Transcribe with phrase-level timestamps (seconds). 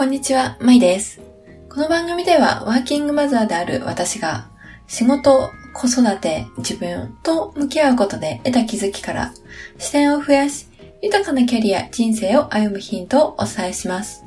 [0.00, 1.20] こんにちは、まいです。
[1.68, 4.48] この番組ではワーキングマザーである私が
[4.86, 9.34] 仕事、子育て、自分と向き合うことで得た気づきから
[9.76, 10.68] 視点を増やし、
[11.02, 14.24] 豊かなキャリア、人生を歩むヒントをお伝えします。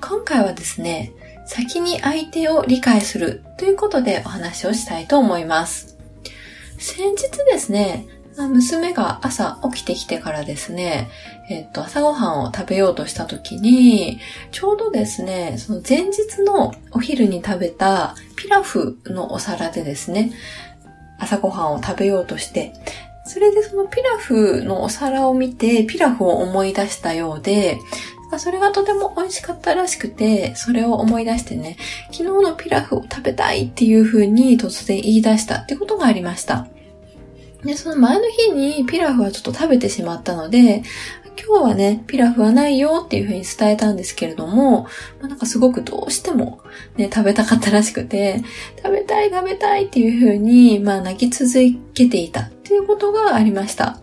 [0.00, 1.10] 今回はですね、
[1.46, 5.98] 先に相手を理解するということでお話をしたいと思います。
[6.78, 8.06] 先日ですね、
[8.36, 11.08] 娘が朝起きてきてからですね、
[11.48, 14.20] えっと、朝ごはんを食べようとした時に、
[14.52, 20.32] ちょうどですね、その前日のお昼に食べたピラフのお皿でですね、
[21.18, 22.72] 朝ごはんを食べようとして、
[23.24, 27.78] それでそのピラフのお皿を見て、ピラフを思い出したようで、
[28.38, 31.76] それがとても美味しかったらしくて、それを思い出してね、
[32.10, 36.68] 昨日のピラフを食べたいっていう風に突然言い出したってことがありました。
[37.66, 40.82] で、その前の日にピラフはちょっと食べてしまったので、
[41.38, 44.86] 今日はね、ピラフはないよっていう風に伝えたんですけれども、
[45.20, 46.60] なんかすごくどうしても
[46.96, 48.42] ね、食べたかったらしくて、
[48.82, 51.52] 食べたい食べたいっていう風に、まあ泣き続
[51.92, 53.98] けていたっていうことがありました。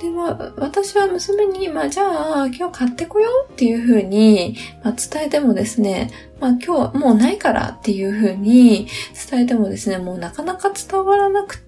[0.00, 8.88] で、まあ、私は娘に、まあ、じゃあ、今日買ってこようっていう風に、まあ、伝えてもですね、まあ、今日はもうないからっていう風に
[9.30, 11.65] 伝えてもですね、もうなかなか伝わらなくて、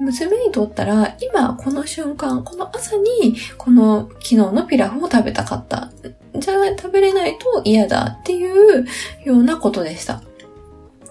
[0.00, 5.90] 娘にとったら、今、この瞬間、この朝に、この昨日のピラフを食べたかった。
[6.36, 8.86] じゃあ、食べれないと嫌だっていう
[9.24, 10.22] ようなことでした。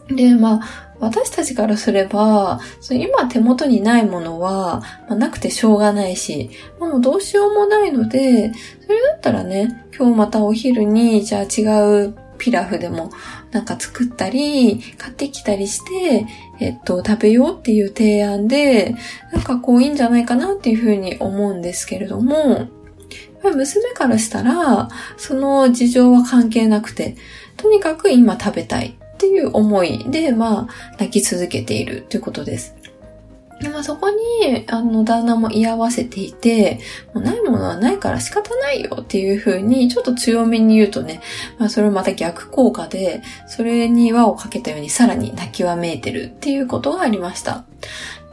[0.09, 2.59] で、まあ、私たちからすれば、
[2.91, 8.51] 今手元にないものは、まあ、なくてしょうがないし、もうどうしようもないので、
[8.85, 13.11] それだったらね、今日またお昼に、じゃあ違うピラフでも
[13.51, 16.25] なんか作ったり、買ってきたりして、
[16.59, 18.95] えっと、食べようっていう提案で、
[19.31, 22.67] なんかこういいんじゃないかなっていうふうに思うんですけれども、
[23.43, 27.15] 娘からしたら、その事情は関係なくて、
[27.57, 28.97] とにかく今食べたい。
[28.97, 32.75] っていう思いで、まあ、泣き続けているということです。
[33.61, 36.79] でまあ、そこに、あの、旦那も居合わせていて、
[37.13, 41.21] もうないものはないから仕方ないよっていう風に、ちょっと強めに言うとね、
[41.59, 47.65] まあ、それをまた逆効果で、それに輪をかけたようにさらに泣きわめいてるっていうことがありました。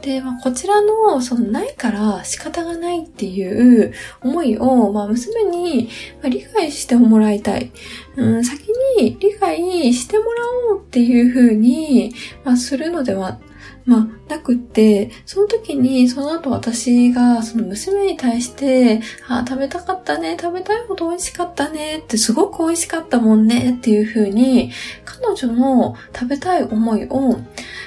[0.01, 5.89] で、まあ、こちらの、その、ないから仕方がないっていう思いを、まあ、娘に
[6.23, 7.71] 理解してもらいたい。
[8.15, 8.67] うん、先
[8.97, 10.29] に理解してもら
[10.71, 12.13] おうっていうふうに、
[12.43, 13.39] まあ、するのでは
[13.89, 24.71] まあ、なくって、その時に、その後私が、その娘に対して、あ、食べたかったね、食べたいほど美味しかったね、ってすごく美味しかったもんね、っていう風に、
[25.05, 27.39] 彼女の食べたい思いを、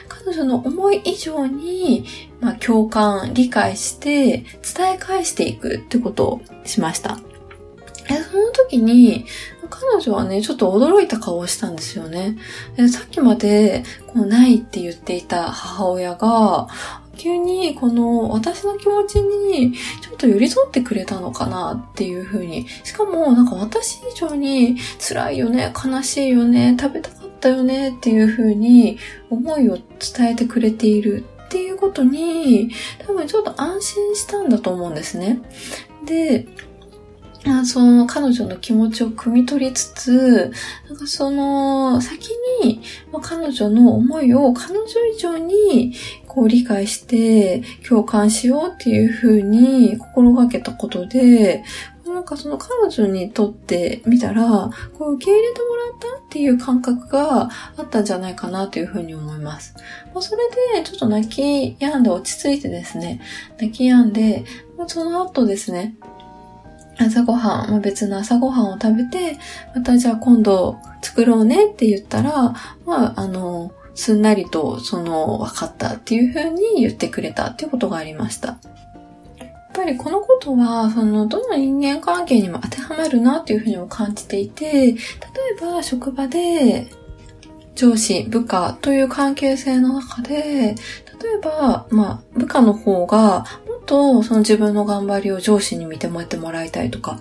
[0.09, 2.05] 彼女の思い以上に、
[2.41, 4.45] まあ、共感、理解して、
[4.77, 7.21] 伝え返していくってことをしました。
[8.09, 9.25] その時に、
[9.73, 12.37] 彼女はね、ちょっと驚いた顔をしたんですよね。
[12.77, 16.69] でさっきまで、こう、ないって言っていた母親が、
[17.17, 22.67] 急にこの私の気持ちにちょっと寄り添ってくれたのかなっていう風に。
[22.85, 28.99] しかもなんか私以上に辛いよね、悲しいよね、食べたかったよねっていう風に
[29.31, 32.71] 思いを伝えてくれているっていうことに
[33.07, 35.41] 多分ちょっと安心したんだと思うんですね。
[36.07, 36.47] で、
[37.65, 40.53] その彼女の気持ちを汲み取りつつ、
[40.89, 42.31] なんかその先
[42.63, 42.83] に、
[43.23, 45.95] 彼女の思いを彼女以上に
[46.27, 51.65] こう理解して共感しようっていうふうに心がけたことで、
[52.13, 59.75] なんかその彼女にとってみたら、こう受け入れてもらったっていう感覚があったんじゃないかなというふうに思います。
[60.13, 60.43] まあ、それ
[60.77, 63.21] でちょっと泣き止んで落ち着いてですね、
[63.59, 64.45] 泣き止んで、
[64.87, 65.97] その後ですね、
[67.07, 69.39] 朝ごはん、まあ、別の朝ごはんを食べて、
[69.75, 72.55] またじゃあ今度作ろうねって言ったら、
[72.85, 78.49] まあ、あの、すんなりと、その、分かったっていう風に言ってくれたっていうことがありました。
[78.49, 84.97] やっぱりこのことは、その、どの人間関係にも当てはまるなっていうふうにも感じていて、例え
[85.61, 86.89] ば職場で、
[87.75, 90.75] 上司、部下という関係性の中で、
[91.23, 93.45] 例えば、まあ、部下の方が
[93.87, 97.21] と、その自分の頑張りを上司に見てもらってもらいたいとか、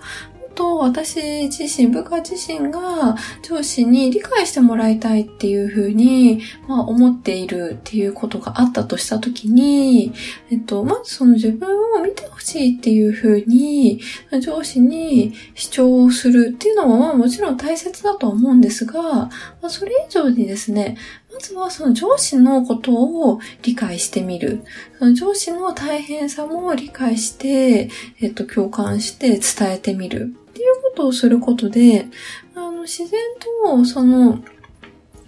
[0.62, 10.14] と私自身、部下自身が上司に理解してもらいたいっていうふうに、まあ、思っているっていうことがあったとしたときに、
[10.52, 14.02] えっと、まずその自分を見てほしいっていうふうに、
[14.42, 19.30] 上司に主張するっていうのは、まあ、もちろん大切だと思うんですが、ま
[19.64, 20.98] あ、それ以上にですね、
[21.32, 24.64] まずはその上司のことを理解してみる。
[25.00, 27.90] その上司の大変さも理解して、
[28.20, 30.36] えっと、共感して伝えてみる。
[30.50, 32.08] っていうことをすることで、
[32.54, 33.20] あの、の自然
[33.64, 34.44] と、その、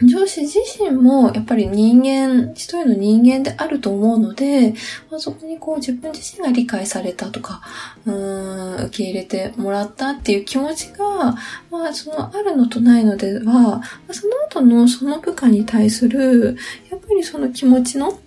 [0.07, 4.73] 上司自身もやっぱり人間、一人の人間であると思うので、
[5.09, 7.61] まあ、そこにこう自分自身が理解されたとか、
[8.05, 11.35] うん、受け入れてもらったっていう気持ちが、
[11.71, 16.57] まあそのあるのとないのでは、その後のその部下に対する、
[16.89, 18.19] やっぱりその気持ちの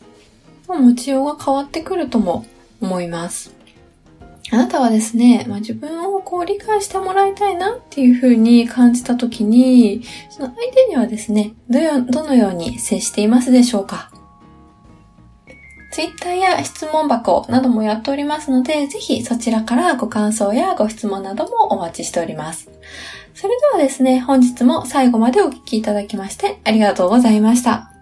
[0.69, 2.45] 持ちようが変わってくるとも
[2.81, 3.56] 思います。
[4.53, 14.11] あなたはですね、まあ、自分をこう理解してもらいたいなっていうふうに感じたときに、その相手にはですね、どどのように接していますでしょうか
[15.93, 22.71] ？Twitter や質問箱などもやっておりますので、ぜひそちらからご感想やご質問などもお待ちしております。
[23.35, 27.96] それではですね、本日も最後までお聴きいただきましてありがとうございました。